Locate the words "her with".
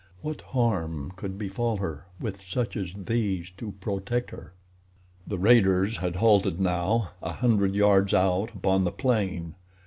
1.77-2.41